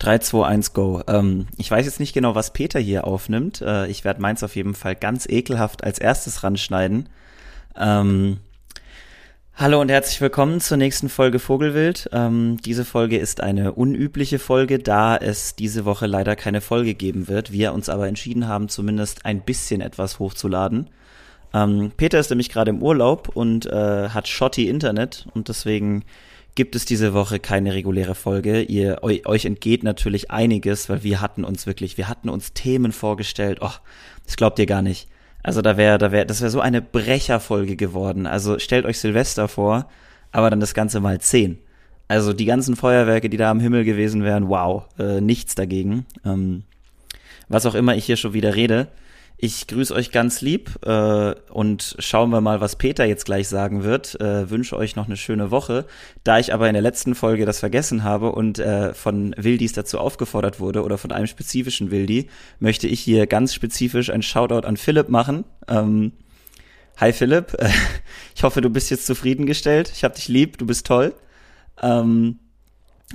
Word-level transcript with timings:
3, 0.00 0.18
2, 0.18 0.46
1, 0.46 0.72
go. 0.72 1.02
Ähm, 1.08 1.46
ich 1.58 1.70
weiß 1.70 1.84
jetzt 1.84 2.00
nicht 2.00 2.14
genau, 2.14 2.34
was 2.34 2.54
Peter 2.54 2.80
hier 2.80 3.06
aufnimmt. 3.06 3.60
Äh, 3.60 3.86
ich 3.88 4.02
werde 4.02 4.22
meins 4.22 4.42
auf 4.42 4.56
jeden 4.56 4.74
Fall 4.74 4.96
ganz 4.96 5.26
ekelhaft 5.28 5.84
als 5.84 5.98
erstes 5.98 6.42
ranschneiden. 6.42 7.10
Ähm, 7.76 8.38
hallo 9.54 9.78
und 9.78 9.90
herzlich 9.90 10.22
willkommen 10.22 10.60
zur 10.60 10.78
nächsten 10.78 11.10
Folge 11.10 11.38
Vogelwild. 11.38 12.08
Ähm, 12.14 12.56
diese 12.64 12.86
Folge 12.86 13.18
ist 13.18 13.42
eine 13.42 13.72
unübliche 13.72 14.38
Folge, 14.38 14.78
da 14.78 15.18
es 15.18 15.54
diese 15.54 15.84
Woche 15.84 16.06
leider 16.06 16.34
keine 16.34 16.62
Folge 16.62 16.94
geben 16.94 17.28
wird. 17.28 17.52
Wir 17.52 17.74
uns 17.74 17.90
aber 17.90 18.08
entschieden 18.08 18.48
haben, 18.48 18.70
zumindest 18.70 19.26
ein 19.26 19.42
bisschen 19.42 19.82
etwas 19.82 20.18
hochzuladen. 20.18 20.88
Ähm, 21.52 21.92
Peter 21.94 22.18
ist 22.18 22.30
nämlich 22.30 22.48
gerade 22.48 22.70
im 22.70 22.82
Urlaub 22.82 23.28
und 23.36 23.66
äh, 23.66 24.08
hat 24.08 24.28
shotty 24.28 24.66
Internet 24.66 25.26
und 25.34 25.48
deswegen 25.50 26.04
gibt 26.54 26.76
es 26.76 26.84
diese 26.84 27.14
Woche 27.14 27.38
keine 27.38 27.74
reguläre 27.74 28.14
Folge. 28.14 28.62
Ihr, 28.62 29.02
euch 29.02 29.44
entgeht 29.44 29.82
natürlich 29.82 30.30
einiges, 30.30 30.88
weil 30.88 31.02
wir 31.02 31.20
hatten 31.20 31.44
uns 31.44 31.66
wirklich, 31.66 31.96
wir 31.96 32.08
hatten 32.08 32.28
uns 32.28 32.52
Themen 32.52 32.92
vorgestellt. 32.92 33.58
Oh, 33.60 33.70
das 34.24 34.36
glaubt 34.36 34.58
ihr 34.58 34.66
gar 34.66 34.82
nicht. 34.82 35.08
Also 35.42 35.62
da 35.62 35.76
wäre, 35.76 35.98
da 35.98 36.12
wäre, 36.12 36.26
das 36.26 36.40
wäre 36.40 36.50
so 36.50 36.60
eine 36.60 36.82
Brecherfolge 36.82 37.76
geworden. 37.76 38.26
Also 38.26 38.58
stellt 38.58 38.84
euch 38.84 38.98
Silvester 38.98 39.48
vor, 39.48 39.88
aber 40.32 40.50
dann 40.50 40.60
das 40.60 40.74
Ganze 40.74 41.00
mal 41.00 41.20
zehn. 41.20 41.58
Also 42.08 42.32
die 42.32 42.44
ganzen 42.44 42.76
Feuerwerke, 42.76 43.30
die 43.30 43.36
da 43.36 43.50
am 43.50 43.60
Himmel 43.60 43.84
gewesen 43.84 44.24
wären, 44.24 44.48
wow, 44.48 44.84
äh, 44.98 45.20
nichts 45.20 45.54
dagegen. 45.54 46.06
Ähm, 46.24 46.64
was 47.48 47.66
auch 47.66 47.74
immer 47.74 47.96
ich 47.96 48.04
hier 48.04 48.16
schon 48.16 48.32
wieder 48.32 48.54
rede. 48.54 48.88
Ich 49.42 49.66
grüße 49.68 49.94
euch 49.94 50.10
ganz 50.10 50.42
lieb 50.42 50.84
äh, 50.84 51.34
und 51.48 51.96
schauen 51.98 52.28
wir 52.28 52.42
mal, 52.42 52.60
was 52.60 52.76
Peter 52.76 53.06
jetzt 53.06 53.24
gleich 53.24 53.48
sagen 53.48 53.84
wird. 53.84 54.20
Äh, 54.20 54.50
wünsche 54.50 54.76
euch 54.76 54.96
noch 54.96 55.06
eine 55.06 55.16
schöne 55.16 55.50
Woche. 55.50 55.86
Da 56.24 56.38
ich 56.38 56.52
aber 56.52 56.68
in 56.68 56.74
der 56.74 56.82
letzten 56.82 57.14
Folge 57.14 57.46
das 57.46 57.58
vergessen 57.58 58.04
habe 58.04 58.32
und 58.32 58.58
äh, 58.58 58.92
von 58.92 59.34
Wildis 59.38 59.72
dazu 59.72 59.98
aufgefordert 59.98 60.60
wurde 60.60 60.82
oder 60.82 60.98
von 60.98 61.10
einem 61.10 61.26
spezifischen 61.26 61.90
Wildi, 61.90 62.28
möchte 62.58 62.86
ich 62.86 63.00
hier 63.00 63.26
ganz 63.26 63.54
spezifisch 63.54 64.10
ein 64.10 64.20
Shoutout 64.20 64.66
an 64.66 64.76
Philipp 64.76 65.08
machen. 65.08 65.44
Ähm, 65.68 66.12
hi 66.98 67.14
Philipp, 67.14 67.56
ich 68.34 68.42
hoffe, 68.42 68.60
du 68.60 68.68
bist 68.68 68.90
jetzt 68.90 69.06
zufriedengestellt. 69.06 69.90
Ich 69.94 70.04
hab 70.04 70.16
dich 70.16 70.28
lieb, 70.28 70.58
du 70.58 70.66
bist 70.66 70.86
toll. 70.86 71.14
Ähm, 71.80 72.40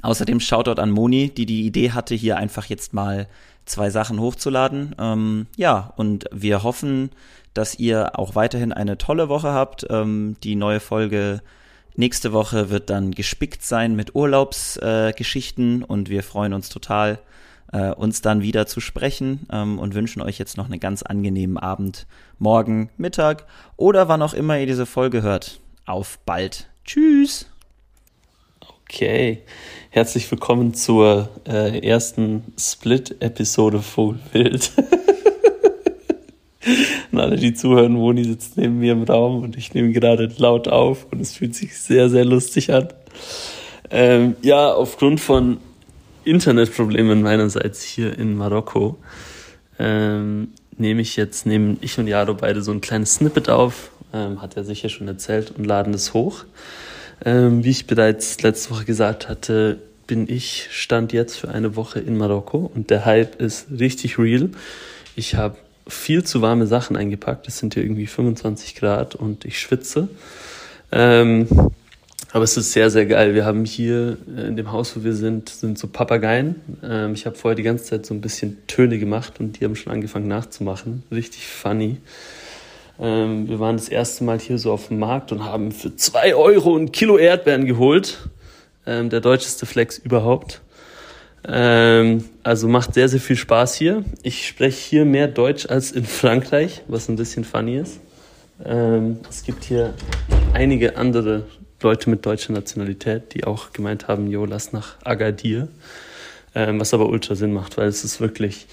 außerdem 0.01 0.39
Shoutout 0.39 0.81
an 0.81 0.89
Moni, 0.89 1.29
die 1.29 1.45
die 1.45 1.67
Idee 1.67 1.91
hatte, 1.91 2.15
hier 2.15 2.37
einfach 2.37 2.65
jetzt 2.65 2.95
mal 2.95 3.27
zwei 3.65 3.89
Sachen 3.89 4.19
hochzuladen. 4.19 4.95
Ähm, 4.99 5.47
ja, 5.57 5.93
und 5.95 6.25
wir 6.31 6.63
hoffen, 6.63 7.11
dass 7.53 7.79
ihr 7.79 8.19
auch 8.19 8.35
weiterhin 8.35 8.73
eine 8.73 8.97
tolle 8.97 9.29
Woche 9.29 9.51
habt. 9.51 9.85
Ähm, 9.89 10.35
die 10.43 10.55
neue 10.55 10.79
Folge 10.79 11.41
nächste 11.95 12.33
Woche 12.33 12.69
wird 12.69 12.89
dann 12.89 13.11
gespickt 13.11 13.63
sein 13.63 13.95
mit 13.95 14.15
Urlaubsgeschichten 14.15 15.81
äh, 15.81 15.85
und 15.85 16.09
wir 16.09 16.23
freuen 16.23 16.53
uns 16.53 16.69
total, 16.69 17.19
äh, 17.71 17.91
uns 17.91 18.21
dann 18.21 18.41
wieder 18.41 18.67
zu 18.67 18.81
sprechen 18.81 19.47
ähm, 19.51 19.79
und 19.79 19.95
wünschen 19.95 20.21
euch 20.21 20.37
jetzt 20.37 20.57
noch 20.57 20.65
einen 20.65 20.79
ganz 20.79 21.03
angenehmen 21.03 21.57
Abend, 21.57 22.05
morgen, 22.37 22.89
Mittag 22.97 23.45
oder 23.77 24.07
wann 24.07 24.21
auch 24.21 24.33
immer 24.33 24.59
ihr 24.59 24.67
diese 24.67 24.85
Folge 24.85 25.21
hört. 25.21 25.61
Auf 25.85 26.19
bald. 26.25 26.67
Tschüss. 26.83 27.47
Okay, 28.95 29.39
herzlich 29.89 30.31
willkommen 30.31 30.73
zur 30.73 31.27
äh, 31.45 31.85
ersten 31.85 32.53
Split-Episode 32.57 33.81
Vogelwild. 33.81 34.71
und 37.11 37.19
alle, 37.19 37.35
die 37.35 37.53
zuhören, 37.53 37.91
Moni 37.91 38.23
sitzt 38.23 38.55
neben 38.55 38.79
mir 38.79 38.93
im 38.93 39.03
Raum 39.03 39.43
und 39.43 39.57
ich 39.57 39.73
nehme 39.73 39.91
gerade 39.91 40.31
laut 40.37 40.69
auf 40.69 41.07
und 41.11 41.19
es 41.19 41.35
fühlt 41.35 41.55
sich 41.55 41.77
sehr, 41.77 42.09
sehr 42.09 42.23
lustig 42.23 42.71
an. 42.71 42.87
Ähm, 43.91 44.37
ja, 44.41 44.71
aufgrund 44.71 45.19
von 45.19 45.57
Internetproblemen 46.23 47.21
meinerseits 47.21 47.83
hier 47.83 48.17
in 48.17 48.37
Marokko 48.37 48.97
ähm, 49.77 50.53
nehme 50.77 51.01
ich 51.01 51.17
jetzt, 51.17 51.45
nehmen 51.45 51.79
ich 51.81 51.99
und 51.99 52.07
Jaro 52.07 52.33
beide 52.33 52.61
so 52.61 52.71
ein 52.71 52.79
kleines 52.79 53.15
Snippet 53.15 53.49
auf, 53.49 53.91
ähm, 54.13 54.41
hat 54.41 54.55
er 54.55 54.63
sicher 54.63 54.87
schon 54.87 55.09
erzählt, 55.09 55.51
und 55.57 55.65
laden 55.65 55.93
es 55.93 56.13
hoch. 56.13 56.45
Ähm, 57.23 57.63
wie 57.63 57.69
ich 57.69 57.87
bereits 57.87 58.41
letzte 58.41 58.71
Woche 58.71 58.85
gesagt 58.85 59.29
hatte, 59.29 59.79
bin 60.07 60.29
ich 60.29 60.67
stand 60.71 61.13
jetzt 61.13 61.37
für 61.37 61.49
eine 61.49 61.75
Woche 61.75 61.99
in 61.99 62.17
Marokko 62.17 62.69
und 62.73 62.89
der 62.89 63.05
Hype 63.05 63.41
ist 63.41 63.67
richtig 63.79 64.19
real. 64.19 64.49
Ich 65.15 65.35
habe 65.35 65.57
viel 65.87 66.23
zu 66.23 66.41
warme 66.41 66.67
Sachen 66.67 66.95
eingepackt. 66.95 67.47
Es 67.47 67.59
sind 67.59 67.73
hier 67.73 67.83
irgendwie 67.83 68.07
25 68.07 68.75
Grad 68.75 69.15
und 69.15 69.45
ich 69.45 69.59
schwitze. 69.59 70.09
Ähm, 70.91 71.47
aber 72.31 72.43
es 72.43 72.57
ist 72.57 72.73
sehr, 72.73 72.89
sehr 72.89 73.05
geil. 73.05 73.33
Wir 73.33 73.45
haben 73.45 73.65
hier 73.65 74.17
äh, 74.35 74.47
in 74.47 74.57
dem 74.57 74.71
Haus, 74.71 74.97
wo 74.97 75.03
wir 75.03 75.13
sind, 75.13 75.49
sind 75.49 75.77
so 75.79 75.87
Papageien. 75.87 76.55
Ähm, 76.83 77.13
ich 77.13 77.25
habe 77.25 77.35
vorher 77.35 77.55
die 77.55 77.63
ganze 77.63 77.85
Zeit 77.85 78.05
so 78.05 78.13
ein 78.13 78.21
bisschen 78.21 78.57
Töne 78.67 78.99
gemacht 78.99 79.39
und 79.39 79.59
die 79.59 79.65
haben 79.65 79.75
schon 79.75 79.93
angefangen 79.93 80.27
nachzumachen. 80.27 81.03
Richtig 81.11 81.47
funny. 81.47 81.97
Ähm, 82.99 83.49
wir 83.49 83.59
waren 83.59 83.77
das 83.77 83.89
erste 83.89 84.23
Mal 84.23 84.39
hier 84.39 84.57
so 84.57 84.71
auf 84.71 84.87
dem 84.87 84.99
Markt 84.99 85.31
und 85.31 85.43
haben 85.43 85.71
für 85.71 85.95
zwei 85.95 86.35
Euro 86.35 86.77
ein 86.77 86.91
Kilo 86.91 87.17
Erdbeeren 87.17 87.65
geholt. 87.65 88.29
Ähm, 88.85 89.09
der 89.09 89.21
deutscheste 89.21 89.65
Flex 89.65 89.97
überhaupt. 89.97 90.61
Ähm, 91.47 92.25
also 92.43 92.67
macht 92.67 92.93
sehr, 92.93 93.09
sehr 93.09 93.19
viel 93.19 93.35
Spaß 93.35 93.75
hier. 93.75 94.03
Ich 94.23 94.47
spreche 94.47 94.77
hier 94.77 95.05
mehr 95.05 95.27
Deutsch 95.27 95.67
als 95.67 95.91
in 95.91 96.05
Frankreich, 96.05 96.83
was 96.87 97.09
ein 97.09 97.15
bisschen 97.15 97.43
funny 97.43 97.77
ist. 97.77 97.99
Ähm, 98.63 99.19
es 99.29 99.43
gibt 99.43 99.63
hier 99.65 99.93
einige 100.53 100.97
andere 100.97 101.45
Leute 101.81 102.09
mit 102.09 102.25
deutscher 102.25 102.53
Nationalität, 102.53 103.33
die 103.33 103.43
auch 103.43 103.73
gemeint 103.73 104.07
haben, 104.07 104.27
jo, 104.31 104.45
lass 104.45 104.71
nach 104.71 104.95
Agadir. 105.03 105.67
Ähm, 106.55 106.79
was 106.79 106.93
aber 106.93 107.09
ultra 107.09 107.35
Sinn 107.35 107.51
macht, 107.51 107.77
weil 107.77 107.87
es 107.87 108.03
ist 108.05 108.21
wirklich 108.21 108.65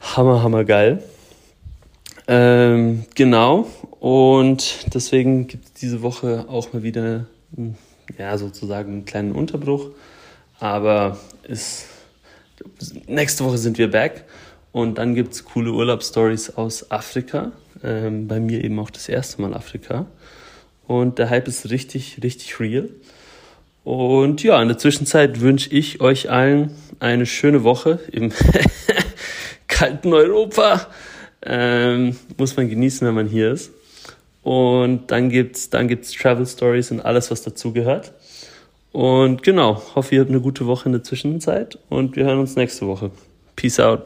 hammer, 0.00 0.42
hammer 0.42 0.64
geil. 0.64 1.02
Ähm, 2.32 3.06
genau. 3.16 3.66
Und 3.98 4.94
deswegen 4.94 5.48
gibt 5.48 5.64
es 5.64 5.72
diese 5.72 6.00
Woche 6.00 6.44
auch 6.48 6.72
mal 6.72 6.84
wieder, 6.84 7.26
hm, 7.56 7.74
ja, 8.18 8.38
sozusagen 8.38 8.92
einen 8.92 9.04
kleinen 9.04 9.32
Unterbruch. 9.32 9.90
Aber 10.60 11.18
ist, 11.42 11.86
nächste 13.08 13.44
Woche 13.44 13.58
sind 13.58 13.78
wir 13.78 13.90
back. 13.90 14.26
Und 14.70 14.98
dann 14.98 15.16
gibt 15.16 15.34
es 15.34 15.44
coole 15.44 15.72
Urlaubsstories 15.72 16.50
aus 16.50 16.92
Afrika. 16.92 17.50
Ähm, 17.82 18.28
bei 18.28 18.38
mir 18.38 18.62
eben 18.62 18.78
auch 18.78 18.90
das 18.90 19.08
erste 19.08 19.42
Mal 19.42 19.52
Afrika. 19.52 20.06
Und 20.86 21.18
der 21.18 21.30
Hype 21.30 21.48
ist 21.48 21.68
richtig, 21.70 22.20
richtig 22.22 22.60
real. 22.60 22.90
Und 23.82 24.44
ja, 24.44 24.62
in 24.62 24.68
der 24.68 24.78
Zwischenzeit 24.78 25.40
wünsche 25.40 25.70
ich 25.70 26.00
euch 26.00 26.30
allen 26.30 26.76
eine 27.00 27.26
schöne 27.26 27.64
Woche 27.64 27.98
im 28.12 28.30
kalten 29.66 30.12
Europa. 30.12 30.86
Ähm, 31.42 32.16
muss 32.36 32.56
man 32.56 32.68
genießen, 32.68 33.06
wenn 33.06 33.14
man 33.14 33.26
hier 33.26 33.52
ist. 33.52 33.72
Und 34.42 35.10
dann 35.10 35.28
gibt's, 35.28 35.70
dann 35.70 35.88
gibt's 35.88 36.12
Travel 36.12 36.46
Stories 36.46 36.90
und 36.90 37.00
alles, 37.00 37.30
was 37.30 37.42
dazugehört. 37.42 38.12
Und 38.92 39.42
genau, 39.42 39.82
hoffe, 39.94 40.14
ihr 40.14 40.20
habt 40.22 40.30
eine 40.30 40.40
gute 40.40 40.66
Woche 40.66 40.86
in 40.86 40.92
der 40.92 41.04
Zwischenzeit 41.04 41.78
und 41.88 42.16
wir 42.16 42.24
hören 42.24 42.40
uns 42.40 42.56
nächste 42.56 42.86
Woche. 42.86 43.10
Peace 43.54 43.78
out. 43.78 44.02